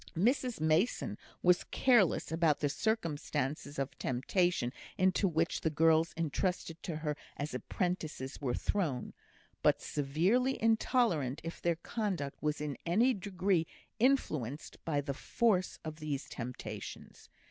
Mrs 0.17 0.59
Mason 0.59 1.15
was 1.43 1.63
careless 1.65 2.31
about 2.31 2.59
the 2.59 2.69
circumstances 2.69 3.77
of 3.77 3.95
temptation 3.99 4.73
into 4.97 5.27
which 5.27 5.61
the 5.61 5.69
girls 5.69 6.11
entrusted 6.17 6.81
to 6.81 6.95
her 6.95 7.15
as 7.37 7.53
apprentices 7.53 8.41
were 8.41 8.55
thrown, 8.55 9.13
but 9.61 9.79
severely 9.79 10.59
intolerant 10.59 11.39
if 11.43 11.61
their 11.61 11.75
conduct 11.75 12.41
was 12.41 12.59
in 12.59 12.79
any 12.83 13.13
degree 13.13 13.67
influenced 13.99 14.83
by 14.85 15.01
the 15.01 15.13
force 15.13 15.77
of 15.85 15.97
these 15.97 16.27
temptations. 16.27 17.29